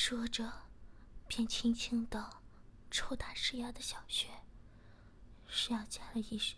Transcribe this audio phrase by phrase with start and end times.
[0.00, 0.50] 说着，
[1.26, 2.38] 便轻轻的
[2.88, 4.28] 抽打石雅的小穴。
[5.48, 6.56] 石雅见了一声，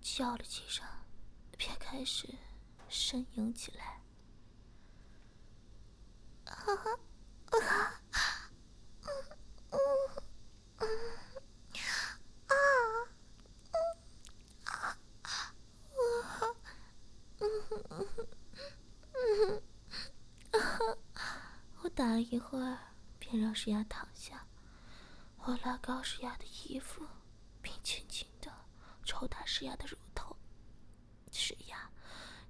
[0.00, 0.86] 叫了几声，
[1.58, 2.28] 便开始
[2.88, 4.00] 呻吟起来。
[6.44, 6.54] 啊
[12.46, 13.07] 啊！
[21.98, 22.78] 打了一会儿，
[23.18, 24.46] 便让石雅躺下。
[25.38, 27.04] 我拉高石雅的衣服，
[27.60, 28.52] 并轻轻的
[29.02, 30.36] 抽打石雅的乳头。
[31.32, 31.90] 石雅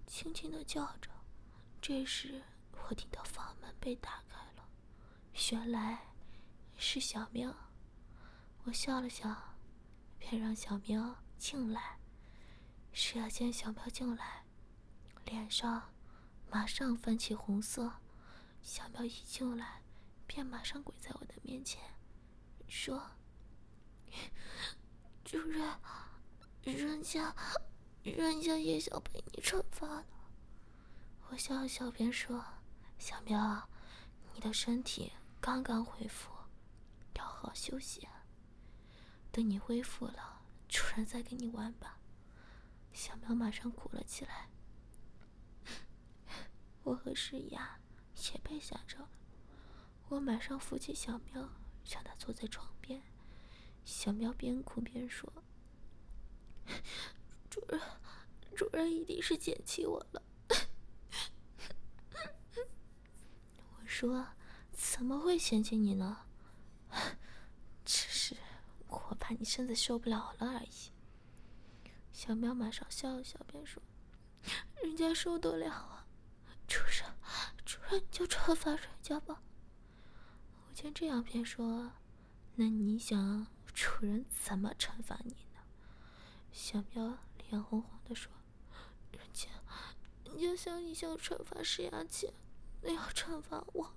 [0.06, 1.08] 轻轻的叫着。
[1.80, 2.42] 这时，
[2.90, 4.68] 我听到房门被打开了，
[5.50, 5.98] 原来
[6.76, 7.50] 是小喵。
[8.64, 9.34] 我笑了笑，
[10.18, 11.98] 便让小喵进来。
[12.92, 14.44] 石雅见小喵进来，
[15.24, 15.90] 脸上
[16.50, 17.90] 马上泛起红色。
[18.68, 19.82] 小苗一进来，
[20.26, 21.82] 便马上跪在我的面前，
[22.68, 23.02] 说
[25.24, 25.80] ：“主人，
[26.60, 27.34] 人家，
[28.02, 30.04] 人家也想被你惩罚呢。”
[31.30, 32.44] 我笑笑，便说
[33.00, 33.66] ：“小苗，
[34.34, 36.30] 你的身体刚刚恢复，
[37.14, 38.06] 要好好休息。
[39.32, 41.98] 等你恢复了，主人再跟你玩吧。”
[42.92, 44.50] 小苗马上哭了起来。
[46.84, 47.80] 我和诗雅。
[48.32, 49.08] 也被吓着了，
[50.08, 51.48] 我马上扶起小喵，
[51.88, 53.02] 让他坐在床边。
[53.84, 55.32] 小喵边哭边说
[57.48, 57.80] ：“主人，
[58.54, 60.22] 主人一定是嫌弃我了。”
[63.76, 64.26] 我说
[64.72, 66.26] ：“怎么会嫌弃你呢？
[67.84, 68.36] 只是
[68.88, 70.92] 我怕你身子受不了了而已。”
[72.12, 73.82] 小喵马上笑了笑，便说
[74.82, 76.06] ：“人家受得了啊。”
[76.68, 77.04] 主人，
[77.68, 79.42] 主人，你就惩罚人家吧。
[80.66, 81.92] 我见这样，便说
[82.56, 85.60] ：“那你想主人怎么惩罚你呢？”
[86.50, 88.32] 小喵脸红红的说
[89.12, 89.50] ：“人家，
[90.24, 92.32] 人家像你想惩罚石牙姐
[92.80, 93.94] 那样惩罚我。”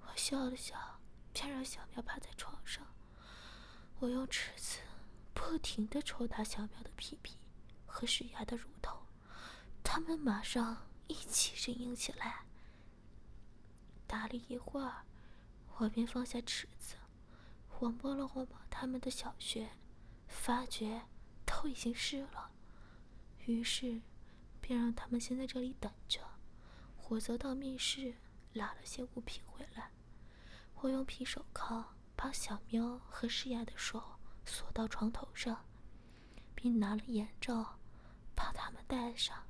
[0.00, 0.98] 我笑了笑，
[1.34, 2.86] 便让小喵趴在床上。
[3.98, 4.78] 我用尺子
[5.34, 7.36] 不停的抽打小喵的屁屁
[7.84, 9.04] 和石牙的乳头，
[9.84, 10.86] 他们马上。
[11.10, 12.44] 一起呻吟起来。
[14.06, 15.04] 打了一会儿，
[15.76, 16.96] 我便放下尺子，
[17.78, 19.70] 我摸了摸他们的小穴，
[20.28, 21.02] 发觉
[21.44, 22.50] 都已经湿了，
[23.46, 24.00] 于是
[24.60, 26.20] 便让他们先在这里等着，
[27.08, 28.14] 我则到密室
[28.52, 29.90] 拿了些物品回来。
[30.76, 34.02] 我用皮手铐把小喵和诗雅的手
[34.44, 35.64] 锁到床头上，
[36.54, 37.78] 并拿了眼罩
[38.34, 39.44] 把他们戴上。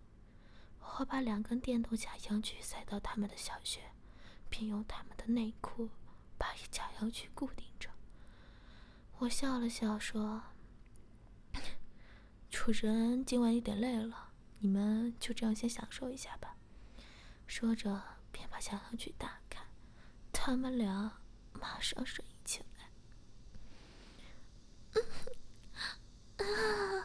[0.98, 3.80] 我把两根电动假阳具塞到他们的小穴，
[4.50, 5.88] 并用他们的内裤
[6.36, 7.88] 把假阳具固定着。
[9.18, 10.42] 我笑了笑说
[12.50, 16.56] ：“主人今晚有点累了，你们就这样先享受一下吧。”
[17.46, 19.64] 说着便把假阳具打开，
[20.32, 21.18] 他们俩
[21.52, 22.90] 马上呻吟起来。
[26.36, 26.44] 啊！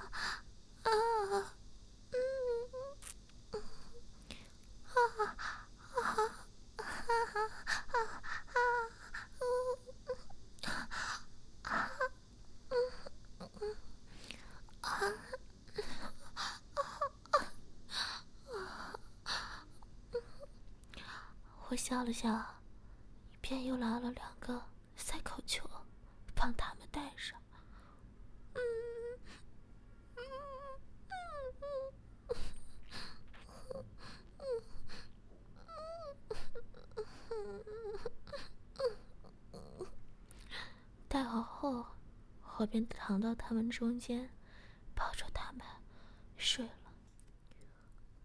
[21.86, 22.44] 笑了笑，
[23.42, 24.60] 便又拿了两个
[24.96, 25.70] 塞口球，
[26.34, 27.40] 帮他们戴上。
[41.08, 41.86] 戴好后，
[42.58, 44.32] 我便躺到他们中间，
[44.96, 45.62] 抱着他们
[46.36, 46.92] 睡了。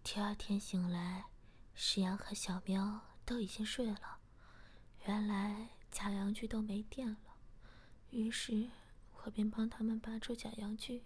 [0.01, 1.25] 第二天醒来，
[1.75, 4.19] 石阳和小喵都已经睡了。
[5.05, 7.37] 原来假阳具都没电了，
[8.09, 8.69] 于是
[9.23, 11.03] 我便帮他们拔出假阳具，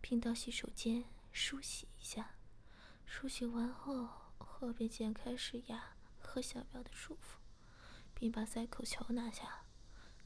[0.00, 2.36] 并到洗手间梳洗一下。
[3.06, 4.08] 梳洗完后，
[4.60, 5.94] 我便剪开石牙。
[6.24, 7.36] 和小苗的束缚，
[8.14, 9.64] 并把塞口球拿下。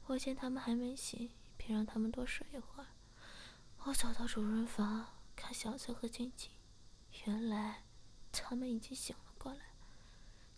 [0.05, 2.87] 我见他们还没醒，便让他们多睡一会儿。
[3.79, 6.49] 我走到主人房，看小翠和晶晶，
[7.25, 7.83] 原来
[8.31, 9.59] 他们已经醒了过来。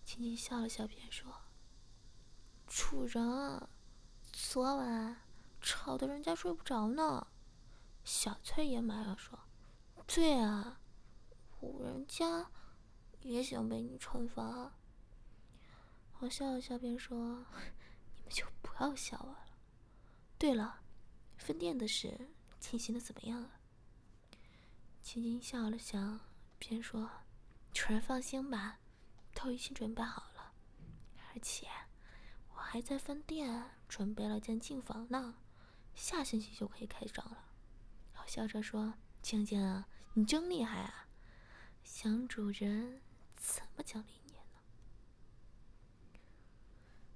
[0.10, 1.32] 晶晶笑了笑，便说
[2.66, 3.70] ：“主人，
[4.34, 5.22] 昨晚
[5.62, 7.28] 吵得人家睡不着呢。”
[8.04, 9.38] 小翠也马上说
[10.08, 10.82] ：“对啊，
[11.60, 12.50] 我人家
[13.22, 14.74] 也想被你惩罚。”
[16.18, 17.46] 我笑了笑，便说
[18.18, 19.46] ：“你们就不要笑我了。
[20.40, 20.82] 对了，
[21.38, 23.52] 分店的事进行的怎么样了？”
[25.04, 26.18] 青青笑了笑，
[26.58, 27.08] 便说
[27.72, 28.80] ：“主人放心吧，
[29.41, 30.53] 都已经准备好了，
[31.31, 31.68] 而且
[32.53, 35.38] 我还在分店准备了间净房呢，
[35.95, 37.45] 下星期就可以开张了。”
[38.30, 38.94] 笑着说
[39.24, 39.83] ：“静静，
[40.13, 41.07] 你真厉害啊！
[41.83, 43.01] 想主人
[43.36, 44.59] 怎么奖励你呢？”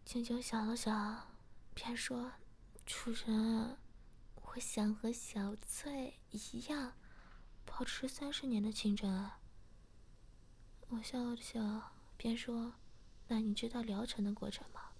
[0.04, 1.38] 静静想了想，
[1.76, 2.32] 便说
[2.84, 3.78] ：“主人，
[4.34, 6.94] 我想和小翠一样，
[7.64, 9.30] 保持三十年的清纯。”
[10.90, 11.93] 我笑了笑，
[12.24, 12.76] 便说
[13.28, 14.92] ：“那你知道疗程的过程吗？”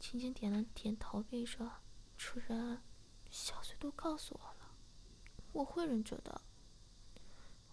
[0.00, 1.70] 青青点了点头，并说
[2.16, 2.80] ：“主人。”
[3.30, 4.74] 小翠都告诉我了，
[5.52, 6.40] 我会忍着的。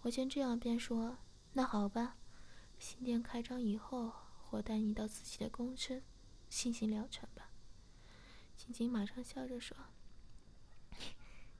[0.02, 1.16] 我见这样，便说
[1.54, 2.18] ：“那好吧，
[2.78, 4.12] 新店开张以后，
[4.50, 6.02] 我带你到自己的公司
[6.50, 7.50] 进行疗程吧。”
[8.54, 9.74] 青青马上笑着说：“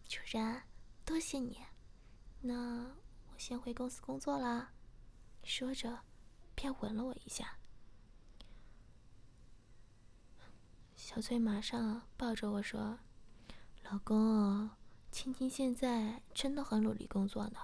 [0.06, 0.62] 主人，
[1.06, 1.64] 多谢你。
[2.42, 2.94] 那
[3.32, 4.74] 我先回公司工作啦。”
[5.42, 6.04] 说着，
[6.58, 7.56] 便吻了我一下。
[10.96, 12.98] 小翠马上抱着我说。
[13.84, 14.68] 老公，
[15.12, 17.60] 青青现在真的很努力工作呢。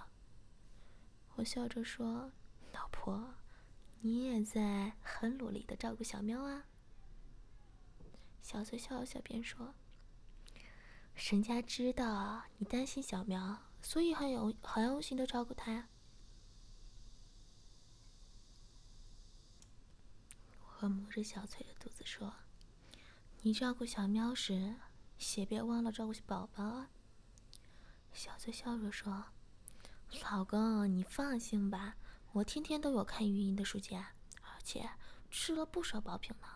[1.35, 2.31] 我笑着说
[2.73, 3.35] ：“老婆，
[4.01, 6.67] 你也在很努力的照顾小喵啊。”
[8.43, 9.75] 小翠笑了笑，便说
[11.17, 15.89] ：“人家知道你担心小喵，所以很有很用心的照顾它”
[20.91, 22.35] 摸着小翠的肚子说
[23.43, 24.77] ：“你照顾小喵时。”
[25.37, 26.91] 也别忘了照顾宝宝啊！
[28.13, 29.25] 小翠笑着说
[30.23, 31.97] ：“老公，你放心吧，
[32.33, 34.05] 我天天都有看语音的时间，
[34.43, 34.91] 而且
[35.31, 36.49] 吃了不少保品呢。”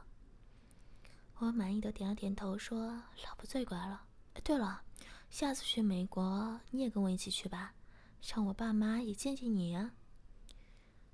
[1.38, 2.88] 我满意的点了点头，说
[3.24, 4.04] ：“老婆最乖了。
[4.42, 4.82] 对了，
[5.30, 7.74] 下次去美国你也跟我一起去吧，
[8.20, 9.92] 让我爸妈也见见你呀。”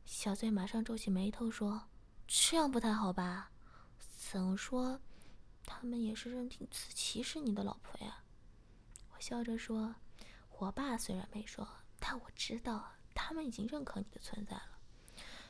[0.07, 1.89] 小翠马上皱起眉头说
[2.27, 3.51] ：“这样不太好吧？
[4.17, 5.01] 怎么说？”
[5.67, 8.23] 他们也是认定子琪是你的老婆呀，
[9.15, 9.95] 我笑着说
[10.59, 11.67] ：“我爸虽然没说，
[11.99, 14.79] 但我知道他们已经认可你的存在了。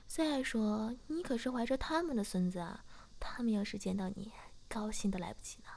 [0.06, 2.85] 再说，你可是怀着他们的孙子啊，
[3.19, 4.31] 他们要是见到你，
[4.69, 5.69] 高兴的来不及呢。”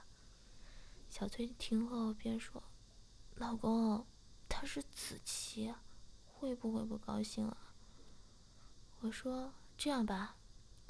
[1.10, 2.62] 小翠听后便说
[3.36, 4.06] ：“老公，
[4.48, 5.74] 他是子琪，
[6.26, 7.74] 会不会不高兴啊？”
[9.02, 10.36] 我说：“这样吧，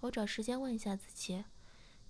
[0.02, 1.46] 我找时间问一下子琪。”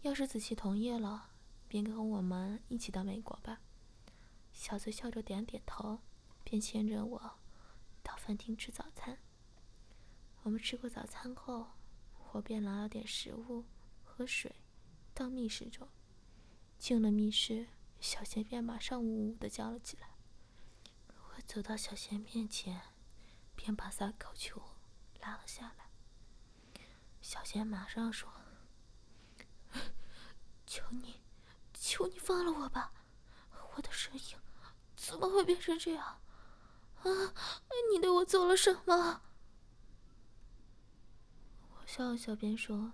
[0.01, 1.31] 要是子琪同意了，
[1.67, 3.59] 便跟我们一起到美国吧。
[4.53, 5.99] 小翠笑着点点头，
[6.43, 7.39] 便牵着我
[8.03, 9.17] 到饭厅吃早餐。
[10.43, 11.71] 我们吃过早餐后，
[12.31, 13.65] 我便拿了点食物
[14.03, 14.55] 和水
[15.15, 15.89] 到密室中。
[16.77, 17.67] 进了密室，
[17.99, 20.11] 小贤便马上呜呜的叫了起来。
[21.09, 22.81] 我走到小贤面前，
[23.55, 24.61] 便把三口球
[25.19, 25.86] 拉了下来。
[27.27, 28.31] 小贤马上说。
[30.65, 31.19] 求你，
[31.73, 32.93] 求你放了我吧！
[33.75, 34.37] 我的声音
[34.95, 36.21] 怎么会变成这样？
[37.01, 37.11] 啊！
[37.91, 39.23] 你对我做了什么？
[41.71, 42.93] 我笑笑，便说：“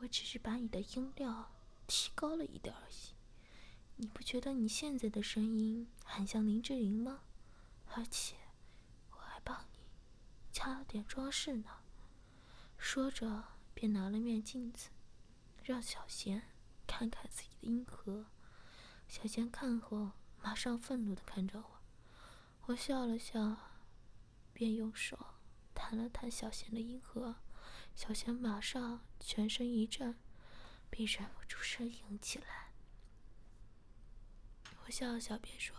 [0.00, 1.50] 我只是把你的音量
[1.86, 3.14] 提高了一点而已。
[3.96, 7.22] 你不觉得你现在的声音很像林志玲吗？
[7.94, 8.36] 而且
[9.12, 9.78] 我还帮你
[10.52, 11.70] 加了点装饰呢。”
[12.78, 13.44] 说着，
[13.74, 14.88] 便拿了面镜子，
[15.62, 16.42] 让小贤。
[16.90, 18.24] 看看自己的阴核，
[19.06, 21.82] 小贤看后马上愤怒的看着我，
[22.62, 23.56] 我笑了笑，
[24.54, 25.34] 便用手
[25.74, 27.36] 弹了弹小贤的阴核，
[27.94, 30.18] 小贤马上全身一震，
[30.88, 32.72] 并忍不住呻吟起来。
[34.86, 35.76] 我笑了笑，便说：“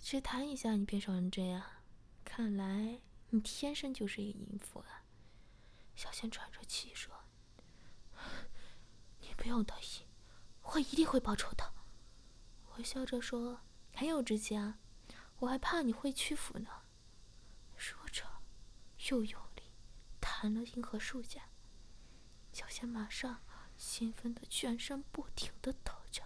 [0.00, 1.64] 只弹一下，你变成这样，
[2.24, 4.86] 看来你天生就是一个淫妇啊。”
[5.94, 7.14] 小仙喘着气说。
[9.20, 10.06] 你不用得意，
[10.62, 11.72] 我一定会报仇的。
[12.74, 13.60] 我笑着说
[13.94, 14.78] ：“很有志气啊，
[15.38, 16.82] 我还怕你会屈服呢。”
[17.76, 18.24] 说着，
[19.10, 19.72] 又用力
[20.20, 21.48] 弹了银河树下。
[22.52, 23.42] 小仙马上
[23.76, 26.22] 兴奋的全身不停的抖着，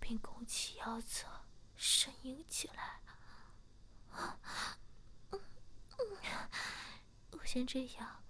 [0.00, 1.28] 并弓起腰侧
[1.78, 3.00] 呻吟起来。
[7.32, 8.24] 我先这样，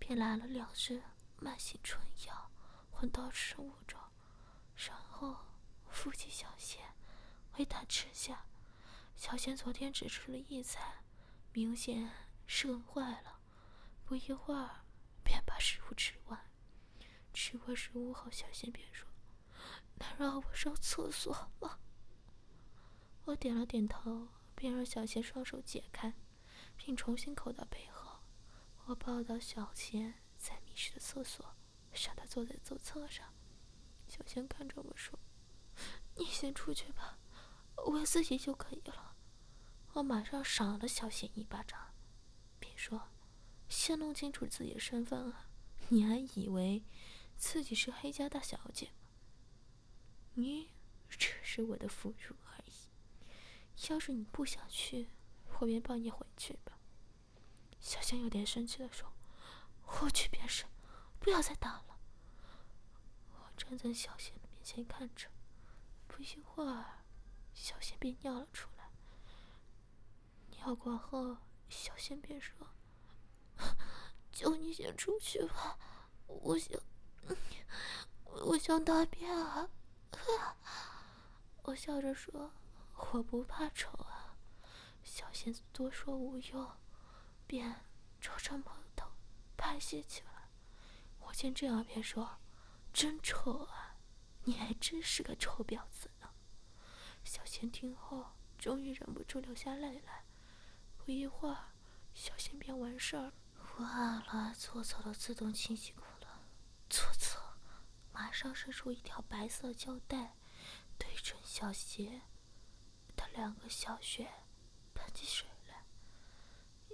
[0.00, 1.00] 便来了两只
[1.38, 2.50] 慢性春药，
[2.90, 4.00] 混到食物中，
[4.74, 5.36] 然后
[5.88, 6.82] 扶起小贤，
[7.56, 8.44] 喂他吃下。
[9.14, 11.04] 小贤昨天只吃了一餐，
[11.52, 12.10] 明显
[12.46, 13.38] 是饿坏了，
[14.04, 14.80] 不一会儿
[15.22, 16.50] 便把食物吃完。
[17.32, 19.06] 吃过食物后，小贤便说
[20.00, 21.78] ：“能让我上厕所吗？”
[23.26, 24.26] 我点了点头，
[24.56, 26.12] 便让小贤双手解开，
[26.76, 27.99] 并重新扣到背后。
[28.90, 31.54] 我抱到小贤在密室的厕所，
[31.92, 33.32] 让他坐在左侧上。
[34.08, 35.16] 小贤看着我说
[36.18, 37.16] ：“你先出去吧，
[37.76, 39.14] 我自己就可以了。”
[39.94, 41.94] 我马上赏了小贤一巴掌，
[42.58, 43.10] 并说
[43.70, 45.48] ：“先弄清楚自己的身份啊！
[45.90, 46.82] 你还以为
[47.36, 48.92] 自己是黑家大小姐吗？
[50.34, 50.70] 你
[51.08, 53.88] 只是我的俘虏而已。
[53.88, 55.10] 要是你不想去，
[55.60, 56.76] 我便抱你回去吧。”
[57.80, 59.12] 小仙有点生气的说
[60.02, 60.64] ：“我去便是，
[61.18, 61.98] 不要再打了。”
[63.32, 65.28] 我站在小仙的面前看着，
[66.06, 67.04] 不一会儿，
[67.54, 68.90] 小仙便尿了出来。
[70.50, 72.54] 尿过后，小仙便说
[74.30, 75.78] ：“求你先出去吧，
[76.26, 76.78] 我想，
[78.24, 79.70] 我想大便啊。
[81.64, 82.52] ”我笑着说
[83.12, 84.36] ：“我不怕丑啊。”
[85.02, 86.70] 小仙多说无用。
[87.50, 87.84] 便
[88.20, 89.10] 朝着马桶
[89.56, 90.48] 排泄起来。
[91.18, 92.38] 我见这样，便说
[92.94, 93.96] ：“真丑啊！
[94.44, 96.30] 你还真是个臭婊子呢。”
[97.24, 100.24] 小贤听后，终于忍不住流下泪来。
[100.96, 101.72] 不一会儿，
[102.14, 103.32] 小贤便完事儿。
[103.78, 106.28] 我按了左侧的自动清洗功能，
[106.88, 107.40] 左侧
[108.12, 110.36] 马上伸出一条白色胶带，
[110.96, 112.22] 对准小贤
[113.16, 114.30] 的两个小穴
[114.94, 115.49] 喷起水。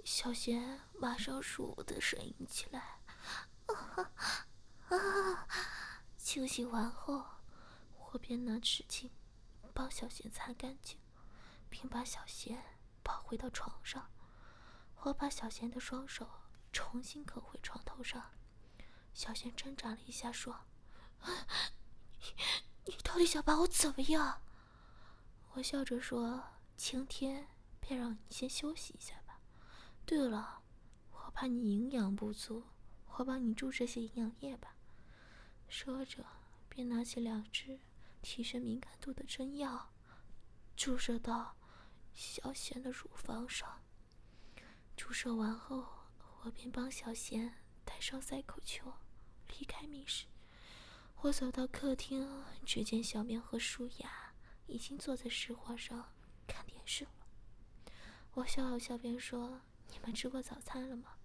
[0.09, 3.01] 小贤马上舒服的呻吟起来，
[3.65, 4.09] 啊
[4.87, 5.47] 啊！
[6.17, 7.25] 清洗完后，
[8.13, 9.09] 我便拿纸巾
[9.73, 10.97] 帮小贤擦干净，
[11.69, 14.09] 并把小贤抱回到床上。
[15.01, 16.25] 我把小贤的双手
[16.71, 18.31] 重新搁回床头上。
[19.13, 20.61] 小贤挣扎了一下，说
[22.17, 22.33] ：“你
[22.85, 24.41] 你到底想把我怎么样？”
[25.51, 26.45] 我笑着说
[26.77, 27.49] ：“今天
[27.81, 29.15] 便让你先休息一下。”
[30.07, 30.61] 对了，
[31.11, 32.63] 我怕你营养不足，
[33.07, 34.73] 我帮你注射些营养液吧。
[35.67, 36.25] 说着，
[36.69, 37.77] 便拿起两支
[38.21, 39.91] 提升敏感度的针药，
[40.77, 41.57] 注射到
[42.13, 43.83] 小贤的乳房上。
[44.95, 45.85] 注射完后，
[46.41, 48.93] 我便帮小贤戴上塞口球，
[49.59, 50.25] 离开密室。
[51.17, 54.33] 我走到客厅，只见小苗和舒雅
[54.67, 56.13] 已经坐在石化上
[56.47, 57.11] 看电视了。
[58.35, 59.59] 我笑了笑，便说。
[59.89, 61.17] 你们吃过早餐了吗？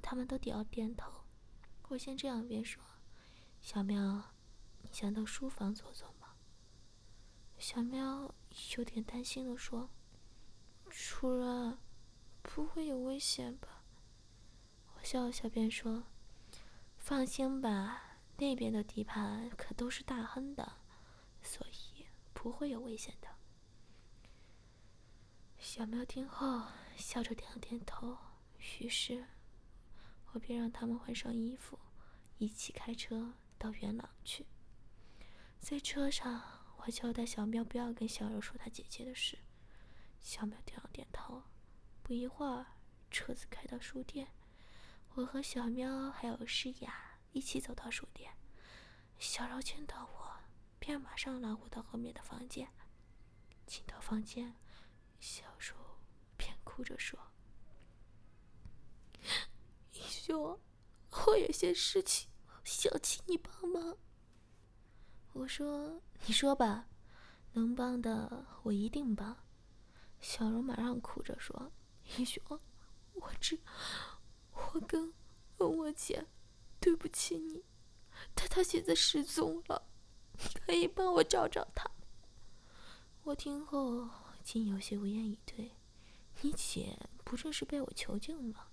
[0.00, 1.24] 他们都点了点头。
[1.88, 2.82] 我先这样边说
[3.60, 4.34] ：“小喵，
[4.80, 6.34] 你想到书房坐坐吗？”
[7.56, 8.34] 小喵
[8.76, 9.90] 有点担心的说
[10.90, 11.78] ：“主人，
[12.42, 13.84] 不会有危险吧？”
[14.96, 16.04] 我笑了笑便说
[16.98, 20.78] ：“放心吧，那边的地盘可都是大亨的，
[21.42, 23.28] 所以不会有危险的。”
[25.58, 26.66] 小喵听后。
[27.02, 28.16] 笑着点了点头，
[28.78, 29.26] 于是，
[30.30, 31.78] 我便让他们换上衣服，
[32.38, 34.46] 一起开车到元朗去。
[35.58, 36.40] 在车上，
[36.78, 39.36] 我交代小喵不要跟小柔说他姐姐的事。
[40.20, 41.42] 小喵点了点头。
[42.04, 42.66] 不一会儿，
[43.10, 44.28] 车子开到书店，
[45.14, 48.32] 我和小喵还有诗雅一起走到书店。
[49.18, 50.32] 小柔见到我，
[50.78, 52.68] 便马上拉我到后面的房间。
[53.66, 54.54] 进到房间，
[55.20, 55.81] 小柔。
[56.74, 57.18] 哭着说
[59.92, 60.58] ：“一兄，
[61.10, 62.30] 我有些事情
[62.64, 63.98] 想请你帮忙。”
[65.34, 66.88] 我说：“你说吧，
[67.52, 69.36] 能帮的我一定帮。”
[70.18, 71.70] 小柔马上哭着说
[72.16, 72.42] ：“一兄，
[73.12, 73.60] 我知
[74.52, 75.12] 我跟
[75.58, 76.26] 我姐
[76.80, 77.62] 对不起你，
[78.34, 79.90] 但她现在失踪了，
[80.38, 81.90] 你可以帮我找找她。”
[83.24, 84.08] 我听后
[84.42, 85.72] 竟有些无言以对。
[86.40, 88.68] 你姐不正是被我囚禁吗？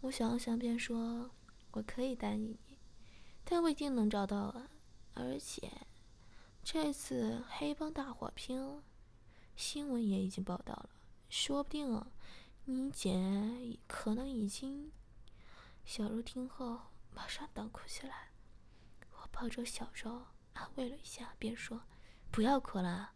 [0.00, 1.30] 我想了想，便说
[1.72, 2.78] ：“我可以答应你，
[3.44, 4.70] 但不一定能找到啊。
[5.14, 5.70] 而且，
[6.62, 8.82] 这次黑帮大火拼，
[9.54, 10.90] 新闻也已经报道了，
[11.28, 12.04] 说不定
[12.64, 14.90] 你姐可能已经……”
[15.86, 16.80] 小柔听后，
[17.12, 18.32] 马上大哭起来。
[19.12, 21.82] 我抱着小柔安慰了一下，便说
[22.32, 23.12] ：“不要哭了，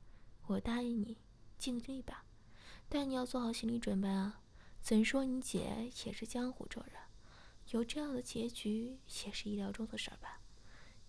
[0.46, 1.18] 我答应你，
[1.58, 2.24] 尽力吧。
[2.88, 4.40] 但你要做好心理准备啊。
[4.80, 6.94] 怎说你姐也是江湖中人，
[7.70, 10.40] 有这样的结局也是意料中的事儿吧？”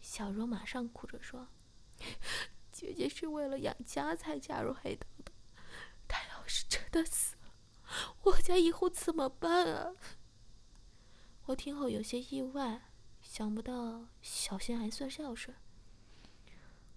[0.02, 1.48] 小柔马上哭着说
[2.72, 5.32] ：“姐姐是为了养家才加入黑道的，
[6.08, 7.54] 她要是真的死了，
[8.24, 9.94] 我家以后怎么办啊？”
[11.46, 12.90] 我听后有些意外，
[13.22, 15.56] 想不到小仙还算孝顺。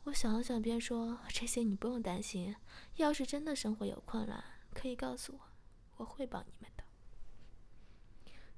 [0.05, 2.57] 我想了想，便说：“这些你不用担心，
[2.97, 4.43] 要是真的生活有困难，
[4.75, 5.41] 可以告诉我，
[5.97, 6.85] 我会帮你们的。”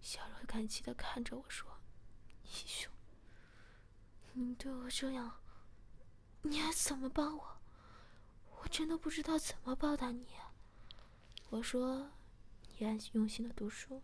[0.01, 1.81] 小柔感激的看着我说
[2.45, 2.93] ：“义兄，
[4.33, 5.41] 你对我这样，
[6.43, 7.59] 你还怎么帮我？
[8.61, 10.27] 我真的不知道怎么报答你。”
[11.51, 12.11] 我说
[12.79, 14.03] ：“你安心用心的读书。”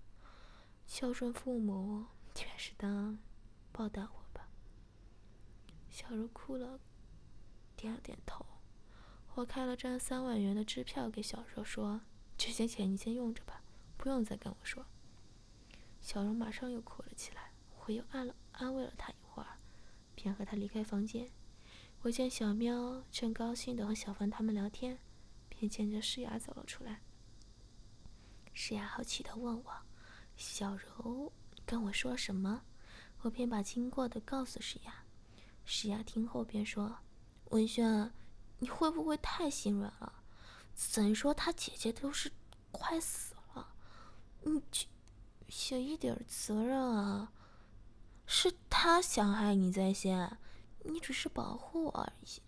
[0.86, 3.18] 孝顺父母，全是当
[3.70, 4.48] 报答我吧。
[5.88, 6.80] 小柔哭了，
[7.76, 8.44] 点了点头。
[9.34, 12.00] 我开了张三万元的支票给小柔，说
[12.36, 13.62] ：“这些钱你先用着吧，
[13.96, 14.84] 不用再跟我说。”
[16.00, 17.50] 小柔马上又哭了起来。
[17.86, 19.58] 我又安了安慰了她一会儿，
[20.14, 21.28] 便和她离开房间。
[22.02, 24.98] 我见小喵正高兴的和小凡他们聊天，
[25.48, 27.00] 便牵着诗雅走了出来。
[28.52, 29.72] 诗雅好奇的问我。
[30.36, 31.32] 小柔
[31.66, 32.62] 跟我说什么，
[33.22, 35.04] 我便把经过的告诉诗雅。
[35.64, 36.98] 诗雅听后便说
[37.50, 38.12] ：“文轩，
[38.60, 40.22] 你会不会太心软了？
[40.74, 42.30] 怎说他姐姐都是
[42.70, 43.74] 快死了，
[44.42, 44.62] 你
[45.48, 47.32] 就一点责任啊？
[48.24, 50.38] 是他想害你在先，
[50.84, 52.40] 你只是保护我而已。”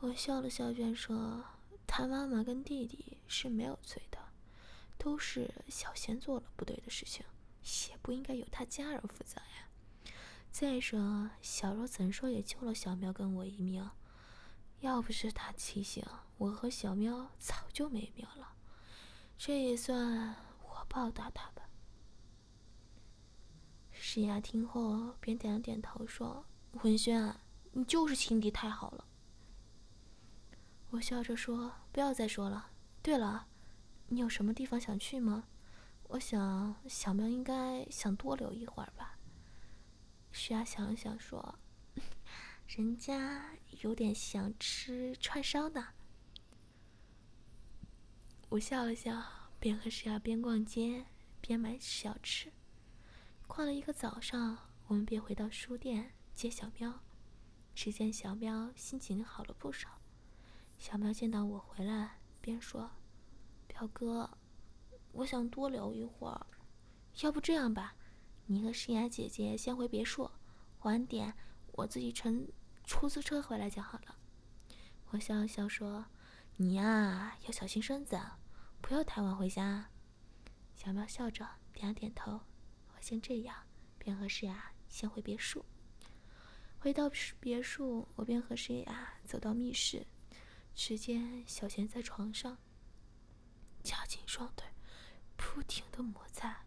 [0.00, 1.42] 我笑了笑，便说
[1.86, 4.18] ：“他妈妈跟弟弟是没有罪的。”
[4.98, 7.24] 都是小贤做了不对的事情，
[7.88, 9.67] 也不应该由他家人负责呀。
[10.60, 13.88] 再说，小柔怎说也救了小喵跟我一命，
[14.80, 16.04] 要不是他提醒，
[16.36, 18.54] 我和小喵早就没命了。
[19.36, 21.62] 这也算我报答他吧。
[23.92, 26.44] 石雅听后便点了点头，说
[26.82, 27.32] ：“文轩，
[27.70, 29.04] 你就是情敌太好了。”
[30.90, 32.72] 我笑着说：“不要再说了。
[33.00, 33.46] 对了。”
[34.10, 35.44] 你有什么地方想去吗？
[36.08, 39.17] 我想小喵应该想多留一会儿吧。
[40.38, 41.58] 徐雅想了想说
[42.68, 43.44] ：“人家
[43.80, 45.88] 有点想吃串烧呢。”
[48.48, 49.20] 我笑了笑，
[49.58, 51.04] 便和石雅边逛街
[51.40, 52.52] 边买小吃。
[53.48, 57.02] 逛了一个早上，我们便回到书店接小喵。
[57.74, 60.00] 只见小喵心情好了不少。
[60.78, 62.88] 小喵见到我回来，便说。
[63.66, 64.38] 表哥，
[65.10, 66.46] 我想多留一会儿，
[67.22, 67.96] 要不这样吧，
[68.50, 70.30] 你和诗雅姐姐先回别墅，
[70.80, 71.34] 晚点
[71.72, 72.48] 我自己乘
[72.82, 74.16] 出租车回来就好了。
[75.10, 76.06] 我笑了笑说
[76.56, 78.18] ：“你呀，要小心身子，
[78.80, 79.90] 不要太晚回家。”
[80.74, 82.40] 小喵笑着点了点头。
[82.96, 83.54] 我先这样，
[83.98, 85.66] 便和诗雅先回别墅。
[86.78, 90.06] 回到别墅，我便和诗雅走到密室，
[90.74, 92.56] 只见小贤在床上。
[93.82, 94.66] 夹紧双腿，
[95.36, 96.64] 不停的摩擦。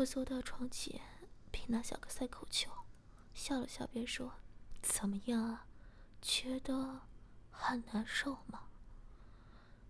[0.00, 0.98] 我走到床前，
[1.50, 2.70] 便拿下个塞口球，
[3.34, 4.32] 笑了笑，便说
[4.80, 5.66] ：“怎么样啊？
[6.22, 7.02] 觉得
[7.50, 8.68] 很难受吗？”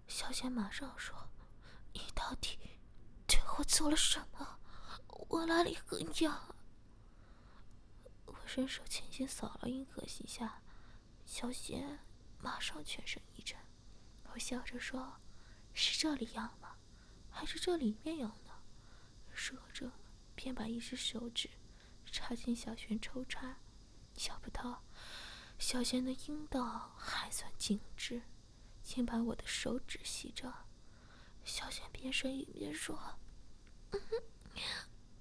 [0.09, 1.29] 小贤马上说
[1.94, 2.59] ：“你到底
[3.29, 4.59] 对我做了什么？
[5.29, 6.57] 我哪里很痒？”
[8.27, 10.61] 我伸手轻轻扫了银河系下，
[11.25, 12.01] 小贤
[12.40, 13.57] 马上全身一震。
[14.33, 15.20] 我笑着说。
[15.73, 16.75] 是这里痒吗？
[17.31, 18.50] 还是这里面痒呢？
[19.33, 19.90] 说着，
[20.35, 21.51] 便把一只手指
[22.11, 23.57] 插进小轩抽插。
[24.14, 24.85] 想不到，
[25.59, 28.23] 小轩的阴道还算紧致，
[28.83, 30.53] 竟把我的手指吸着。
[31.45, 32.97] 小轩边呻吟边说：“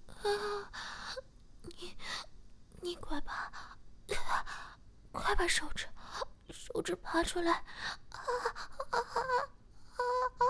[0.08, 0.72] 啊，
[1.62, 1.96] 你，
[2.82, 3.78] 你快把，
[5.14, 5.88] 快把手指，
[6.52, 7.54] 手指拔出来！
[7.54, 7.64] 啊
[8.10, 8.20] 啊
[8.90, 9.00] 啊！”啊
[10.38, 10.44] 啊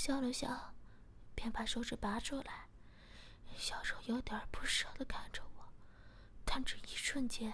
[0.00, 0.72] 笑了笑，
[1.34, 2.70] 便把手指拔出来。
[3.54, 5.68] 小柔有点不舍的看着我，
[6.42, 7.52] 但这一瞬间，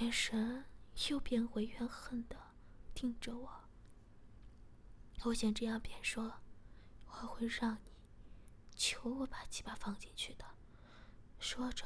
[0.00, 0.64] 眼神
[1.10, 2.54] 又变回怨恨的
[2.94, 3.68] 盯着我。
[5.24, 6.40] 我见这样，便说
[7.04, 7.92] ：“我会让你
[8.74, 10.46] 求我把鸡巴放进去的。”
[11.38, 11.84] 说着，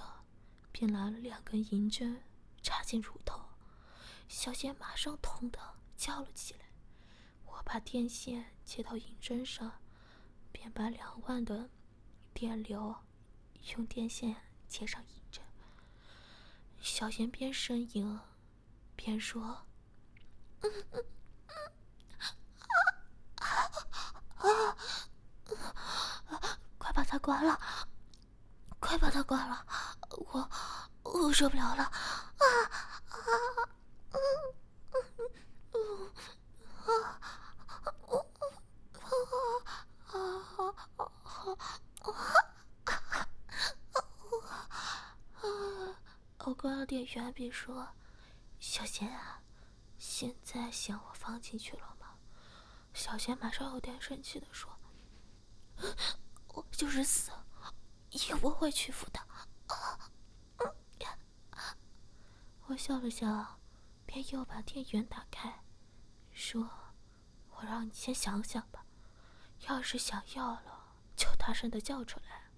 [0.71, 2.23] 便拿了两根银针
[2.63, 3.47] 插进乳头。
[4.29, 5.59] 小贤马上痛的
[5.97, 6.69] 叫了起来。
[7.64, 9.81] 把电线接到银针上，
[10.51, 11.70] 便把两万的
[12.33, 12.94] 电流
[13.75, 14.35] 用电线
[14.66, 15.44] 接上银针。
[16.81, 18.18] 小贤边呻吟
[18.96, 19.66] 边说
[20.62, 21.05] ：“嗯嗯
[24.38, 25.59] 嗯
[26.27, 27.61] 啊快把它关了，
[28.81, 29.66] 快把它关了，
[30.11, 30.51] 我
[31.03, 31.92] 我受不了了，啊
[33.09, 33.20] 啊
[34.12, 34.18] 嗯
[34.92, 34.99] 嗯
[35.73, 35.83] 嗯
[36.87, 37.20] 啊！”
[46.90, 47.88] 店员，便说
[48.59, 49.40] ：“小贤啊，
[49.96, 52.16] 现在想我放进去了吗？”
[52.92, 54.76] 小贤马上有点生气的说
[56.53, 57.31] ：“我就是死，
[58.11, 59.20] 也不会屈服的。”
[62.66, 63.61] 我笑了笑，
[64.05, 65.62] 便又把电源打开，
[66.33, 66.68] 说
[67.55, 68.85] ：“我让你先想想吧，
[69.68, 72.50] 要是想要了，就大声的叫出来。”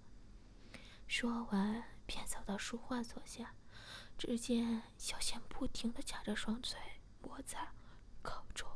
[1.06, 3.54] 说完，便走到书画坐下。
[4.24, 6.78] 只见小贤不停的夹着双嘴，
[7.22, 7.72] 摸在
[8.22, 8.70] 口中，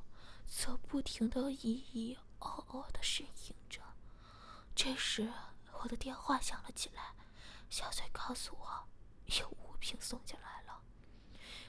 [0.45, 3.81] 则不停的咿咿哦哦的呻吟着。
[4.75, 5.33] 这时，
[5.71, 7.15] 我的电话响了起来，
[7.71, 8.89] 小翠告诉我
[9.39, 10.83] 有物品送进来了。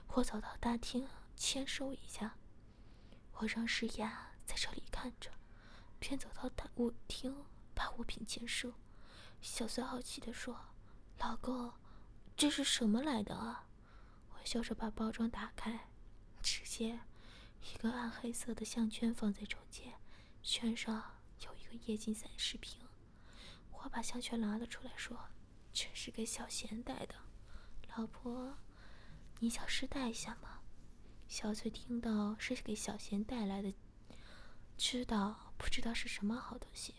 [0.07, 2.35] 我走到大厅签收一下，
[3.33, 5.29] 我让诗雅在这里看着，
[5.99, 8.73] 便走到大舞厅把物品签收。
[9.39, 10.59] 小翠好奇的说
[11.21, 11.71] ：“老公。”
[12.35, 13.66] 这是什么来的啊？
[14.47, 15.89] 笑着把包装打开，
[16.41, 17.01] 只见
[17.61, 19.95] 一个暗黑色的项圈放在中间，
[20.41, 21.03] 圈上
[21.41, 22.79] 有一个液晶显示屏。
[23.69, 25.19] 我把项圈拿了出来，说
[25.73, 27.15] ：“这是给小贤戴的，
[27.97, 28.57] 老婆，
[29.39, 30.61] 你想试戴一下吗？”
[31.27, 33.73] 小翠听到是给小贤带来的，
[34.77, 36.93] 知道不知道是什么好东西，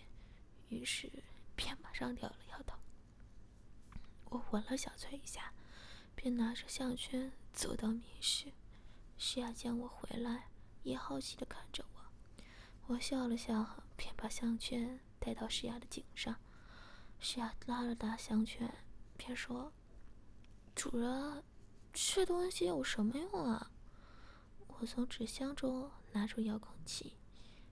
[0.68, 1.10] 于是
[1.56, 2.76] 便马上摇了摇头。
[4.26, 5.50] 我吻了小翠一下，
[6.20, 8.52] 便拿着项圈走到密室。
[9.16, 10.48] 诗雅见我回来，
[10.82, 12.00] 也好奇的看着我。
[12.88, 16.34] 我笑了笑，便把项圈戴到诗雅的颈上。
[17.20, 18.68] 诗雅拉了拉项圈，
[19.16, 19.72] 便说
[20.74, 21.44] ：“主人，
[21.92, 23.70] 这东西有什么用啊？”
[24.66, 27.12] 我从纸箱中拿出遥控器，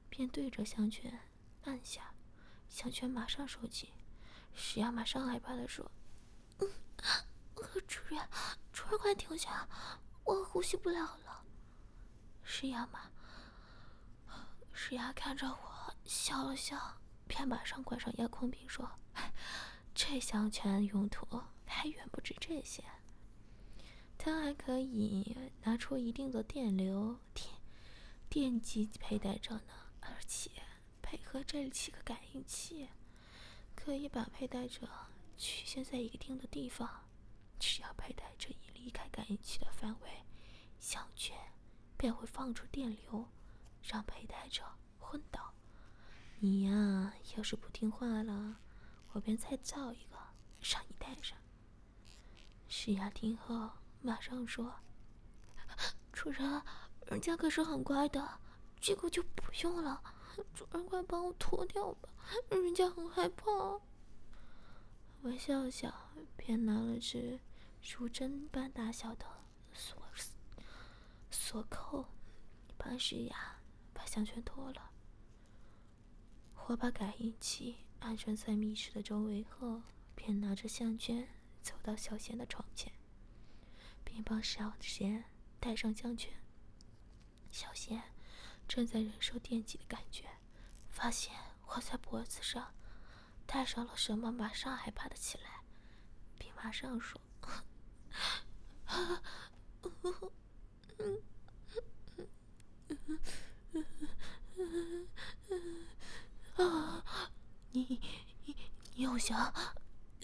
[0.09, 1.19] 便对着项圈
[1.65, 2.15] 按下，
[2.69, 3.91] 项圈马上收紧。
[4.55, 5.91] 诗雅马上害怕的说。
[6.61, 6.71] 嗯，
[7.87, 8.29] 主人，
[8.73, 9.69] 主人快停下，
[10.25, 11.45] 我呼吸不了了。
[12.43, 13.11] 是呀吗？
[14.73, 18.89] 是呀，看着我笑了笑，便马上关上遥控并说
[19.95, 21.27] ：“这项圈用途
[21.65, 22.85] 还远不止这些，
[24.19, 27.51] 它还可以拿出一定的电流电
[28.29, 30.51] 电击佩戴着呢，而且
[31.01, 32.89] 配合这几个感应器，
[33.75, 34.89] 可以把佩戴者。”
[35.39, 37.06] 曲线在一定的地方，
[37.59, 40.25] 只要佩戴者一离开感应器的范围，
[40.79, 41.37] 项圈
[41.97, 43.29] 便会放出电流，
[43.83, 44.63] 让佩戴者
[44.99, 45.53] 昏倒。
[46.39, 48.57] 你呀，要是不听话了，
[49.13, 50.17] 我便再造一个
[50.61, 51.37] 让你戴上。
[52.69, 53.71] 石雅听后
[54.03, 54.73] 马上说
[56.13, 56.63] ：“主人，
[57.07, 58.41] 人家可是很乖的，
[58.81, 60.03] 这个就不用了。
[60.55, 62.09] 主人，快帮我脱掉吧，
[62.51, 63.81] 人家很害怕。”
[65.27, 65.93] 我笑笑，
[66.37, 67.41] 便拿了只
[67.83, 69.27] 如针般大小的
[69.73, 70.01] 锁
[71.33, 72.07] 锁扣，
[72.77, 73.59] 帮石雅
[73.93, 74.93] 把项圈脱了。
[76.69, 79.83] 我把感应器安装在密室的周围后，
[80.15, 81.29] 便拿着项圈
[81.61, 82.93] 走到小贤的床前，
[84.05, 85.25] 并帮小贤
[85.59, 86.33] 戴上项圈。
[87.51, 88.01] 小贤
[88.69, 90.29] 正在忍受电击的感觉，
[90.89, 91.35] 发现
[91.67, 92.76] 我在脖子上。
[93.47, 95.63] 戴上了什么，马上害怕的起来，
[96.39, 97.21] 并马上说
[106.57, 107.31] ：“啊，
[107.71, 108.01] 你
[108.45, 108.57] 你
[108.95, 109.55] 你有想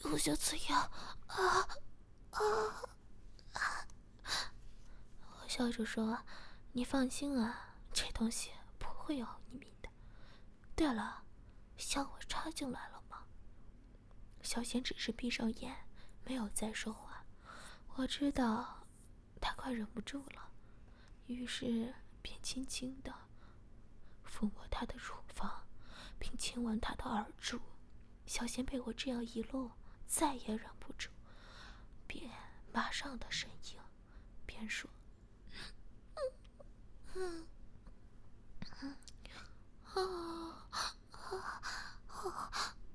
[0.04, 0.90] 有想怎样
[1.28, 1.68] 啊
[2.30, 2.40] 啊
[3.52, 3.86] 啊！”
[5.40, 6.18] 我笑着说
[6.72, 9.88] ：“你放心啊，这东西不会要你命的。
[10.74, 11.24] 对了，
[11.76, 12.91] 想我插进来了。”
[14.52, 15.74] 小贤只是闭上眼，
[16.26, 17.24] 没有再说话。
[17.94, 18.86] 我知道
[19.40, 20.50] 他快忍不住了，
[21.24, 23.14] 于是便轻轻的
[24.26, 25.66] 抚摸他的乳房，
[26.18, 27.58] 并亲吻他的耳珠。
[28.26, 29.70] 小贤被我这样一弄，
[30.06, 31.08] 再也忍不住，
[32.06, 32.30] 便
[32.74, 33.80] 马上的呻吟，
[34.44, 34.90] 边说：“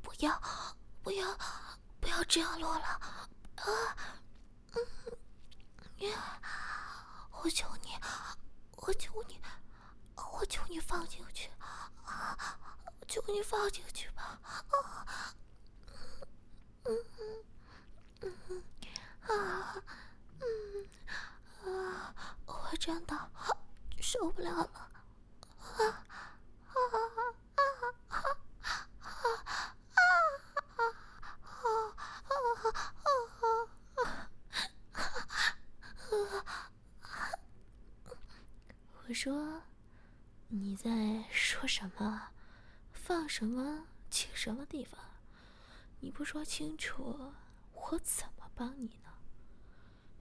[0.03, 0.39] 不要。”
[1.07, 1.37] 不要，
[2.01, 3.95] 不要这样落了，啊，
[4.73, 4.85] 嗯，
[7.31, 7.97] 我求你，
[8.75, 9.39] 我求你，
[10.17, 11.49] 我求你放进去，
[12.03, 12.37] 啊，
[13.07, 15.33] 求你放进去吧，啊，
[16.83, 16.97] 嗯
[18.19, 18.61] 嗯嗯，
[19.21, 19.81] 啊，
[21.63, 22.13] 嗯啊，
[22.47, 23.31] 我真的
[24.01, 25.87] 受不了了，啊啊
[26.91, 27.23] 啊啊
[27.55, 29.73] 啊啊！
[39.09, 39.61] 我说
[40.49, 40.89] ：“你在
[41.67, 42.29] 什么？
[42.93, 43.85] 放什么？
[44.09, 44.99] 去什么地方？
[45.99, 47.33] 你不说清楚，
[47.73, 49.09] 我怎么帮你呢？”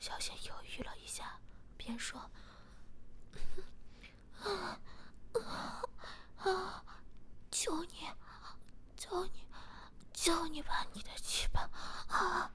[0.01, 1.39] 小贤犹豫了一下，
[1.77, 2.31] 便说
[4.43, 4.81] ：“啊
[6.39, 6.85] 啊！
[7.51, 8.11] 求你，
[8.97, 9.47] 求你，
[10.13, 11.71] 求你把你的气吧
[12.09, 12.51] 啊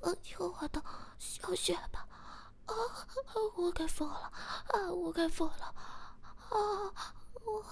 [0.00, 0.82] 放进我的
[1.18, 2.06] 小雪吧！”
[2.66, 2.74] 啊！
[3.56, 4.32] 我该疯了！
[4.68, 4.90] 啊！
[4.92, 5.74] 我该疯了！
[6.50, 7.14] 啊！
[7.48, 7.64] 我！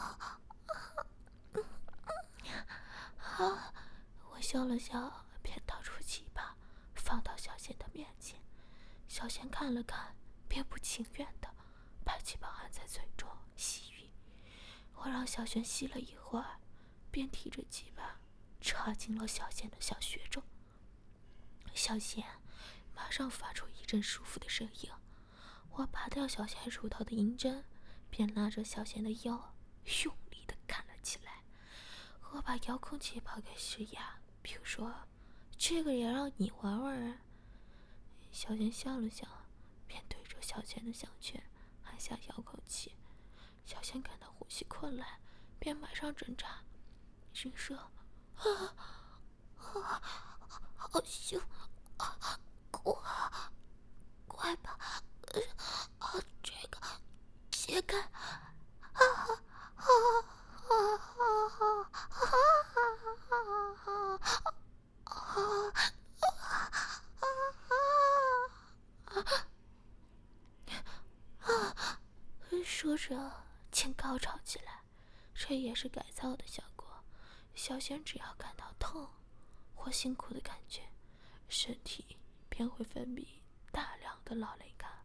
[4.31, 6.57] 我笑了笑，便掏出鸡巴，
[6.95, 8.41] 放到小贤的面前。
[9.09, 10.17] 小贤看了看，
[10.49, 11.49] 便不情愿的
[12.05, 14.09] 把鸡巴含在嘴中吸吮。
[14.95, 16.59] 我让小贤吸了一会儿，
[17.11, 18.19] 便提着鸡巴
[18.61, 20.43] 插进了小贤的小穴中。
[21.75, 22.25] 小贤。
[22.95, 24.91] 马上发出一阵舒服的声音，
[25.73, 27.63] 我拔掉小贤乳头的银针，
[28.09, 29.55] 便拉着小贤的腰，
[30.05, 31.43] 用力的砍了起来。
[32.33, 34.93] 我把遥控器抛给诗雅，并说
[35.57, 37.19] ：“这个也让你玩玩啊。”
[38.33, 39.27] 小贤笑了笑，
[39.87, 41.43] 便对着小贤的项圈
[41.85, 42.95] 按下遥控器。
[43.65, 45.07] 小贤感到呼吸困难，
[45.59, 46.63] 便马上挣扎，
[47.33, 47.77] 心说
[48.37, 48.45] ：“啊
[49.57, 50.03] 啊，
[50.77, 51.41] 好凶
[51.97, 52.39] 啊！”
[52.85, 53.03] 我，
[54.29, 56.79] 快把啊这个
[57.51, 57.99] 解开！
[57.99, 58.11] 啊
[58.93, 59.03] 啊
[59.77, 59.89] 啊
[60.69, 60.75] 啊
[61.59, 61.81] 啊
[71.43, 71.99] 啊！
[72.65, 73.33] 说着，
[73.73, 74.83] 竟高潮起来。
[75.49, 77.05] 这也是改造的效果。
[77.55, 79.09] 小贤只要感到痛
[79.75, 80.83] 或辛苦的感觉，
[81.49, 82.17] 身体。
[82.49, 83.27] 便会分泌
[83.71, 85.05] 大量的劳累感，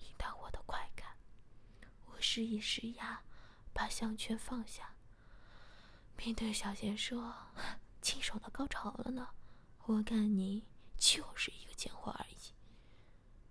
[0.00, 1.16] 引导我的快感。
[2.06, 3.22] 我施一施压，
[3.72, 4.96] 把项圈放下，
[6.16, 7.32] 并对小贤说
[8.02, 9.28] ：“亲手的高潮了呢，
[9.84, 12.52] 我看你就是一个贱货而已。”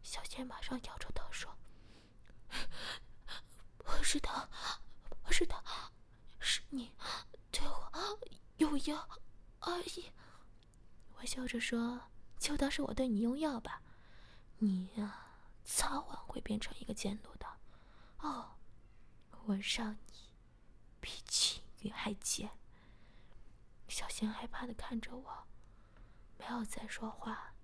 [0.04, 1.58] 小贤马上摇着头说
[3.78, 4.50] ：“不是的，
[6.42, 6.92] 是你
[7.50, 7.90] 对我
[8.70, 9.10] 有药
[9.60, 10.12] 阿姨。”
[11.20, 12.02] 我笑着说。
[12.40, 13.82] 就当是我对你用药吧，
[14.60, 15.26] 你呀，
[15.64, 17.48] 早晚会变成一个贱奴的。
[18.20, 18.52] 哦，
[19.46, 20.30] 我让你
[21.02, 22.52] 比情欲还贱。
[23.88, 25.48] 小贤害怕的看着我，
[26.38, 27.56] 没有再说话。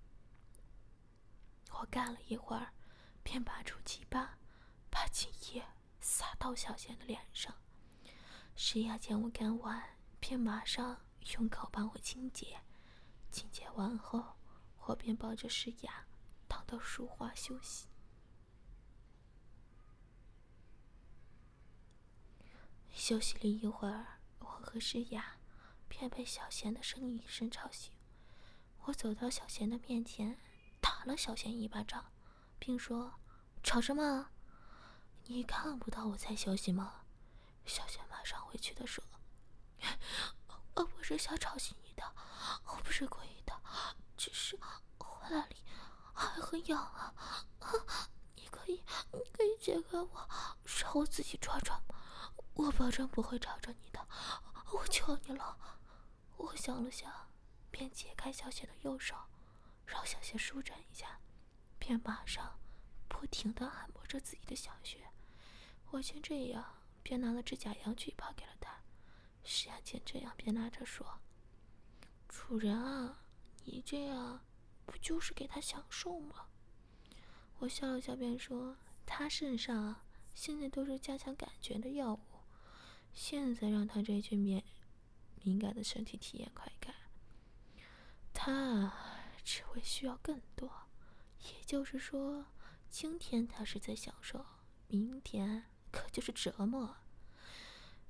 [1.70, 2.72] 我干了一会儿，
[3.22, 4.38] 便拔出鸡巴，
[4.90, 5.64] 把精液
[6.00, 7.54] 洒到小贤的脸上。
[8.56, 9.80] 石雅见我干完，
[10.26, 11.02] 便马上
[11.36, 12.62] 用口帮我清洁。
[13.30, 14.36] 清洁完后。
[14.86, 16.06] 我便抱着诗雅
[16.46, 17.86] 躺到书画休息。
[22.92, 25.36] 休息了一会儿，我和诗雅
[25.88, 27.94] 便被小贤的声音声吵醒。
[28.82, 30.38] 我走到小贤的面前，
[30.82, 32.12] 打了小贤一巴掌，
[32.58, 33.14] 并说
[33.64, 34.30] ：“吵什么？
[35.24, 37.06] 你看不到我在休息吗？”
[37.64, 39.02] 小贤马上回去的说
[40.74, 42.02] ：“我不是想吵醒你的，
[42.66, 43.52] 我不是故意的。”
[44.16, 44.58] 只是
[44.98, 45.56] 我那里
[46.14, 47.14] 还很痒啊，
[48.36, 50.28] 你可以，你可以解开我，
[50.80, 51.96] 让我自己抓抓吗？
[52.54, 54.06] 我保证不会吵着你的，
[54.72, 55.58] 我求你了。
[56.36, 57.12] 我想了想，
[57.70, 59.16] 便解开小雪的右手，
[59.84, 61.20] 让小雪舒展一下，
[61.78, 62.58] 便马上
[63.08, 65.10] 不停的按摩着自己的小穴。
[65.90, 66.64] 我先这样，
[67.02, 68.83] 便拿了指甲油去抛给了他。
[69.44, 71.20] 石雅见这样，便拉着说
[72.28, 73.20] ：“主人啊。”
[73.66, 74.42] 你这样，
[74.84, 76.48] 不就是给他享受吗？
[77.58, 78.76] 我笑了笑，便说
[79.06, 80.02] ：“他身上
[80.34, 82.20] 现在都是加强感觉的药物，
[83.14, 84.62] 现在让他这具敏
[85.42, 86.94] 敏感的身体体验快感，
[88.34, 88.92] 他
[89.42, 90.70] 只会需要更多。
[91.40, 92.44] 也就是说，
[92.90, 94.44] 今天他是在享受，
[94.88, 96.96] 明天可就是折磨。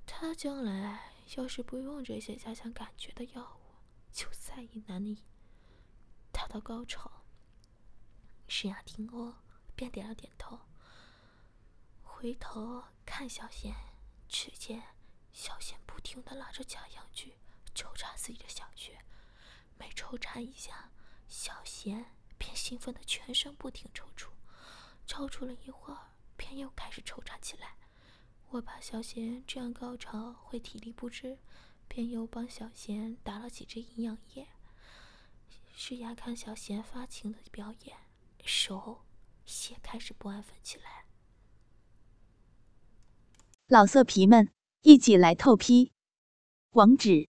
[0.04, 3.74] 他将来要是不用这些加强感觉的药物，
[4.12, 5.24] 就再也难以
[6.30, 7.10] 达。”到高潮。
[8.46, 9.34] 沈雅听后
[9.74, 10.60] 便点了点头，
[12.02, 13.74] 回头看小贤，
[14.28, 14.94] 只见
[15.32, 17.38] 小贤不停的拉着假阳具
[17.74, 19.04] 抽插自己的小穴，
[19.76, 20.90] 每抽插一下，
[21.26, 24.28] 小贤便兴奋的全身不停抽搐，
[25.06, 27.76] 抽搐了一会儿，便又开始抽插起来。
[28.50, 31.38] 我怕小贤这样高潮会体力不支，
[31.88, 34.46] 便又帮小贤打了几支营养液。
[35.74, 37.96] 诗雅看小贤发情的表演，
[38.44, 39.04] 手
[39.70, 41.04] 也开始不安分起来。
[43.66, 44.52] 老色皮们，
[44.82, 45.92] 一起来透批！
[46.70, 47.28] 网址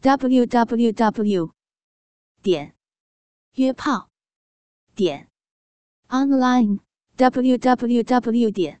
[0.00, 1.54] ：w w w
[2.42, 2.76] 点
[3.56, 4.10] 约炮
[4.94, 5.30] 点
[6.08, 6.80] online
[7.16, 8.80] w w w 点